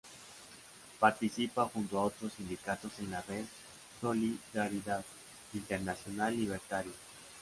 Participa 0.99 1.65
junto 1.71 1.99
a 1.99 2.05
otros 2.05 2.33
sindicatos 2.33 2.97
en 2.97 3.11
la 3.11 3.21
red 3.21 3.45
Solidaridad 4.01 5.05
Internacional 5.53 6.35
Libertaria. 6.35 6.91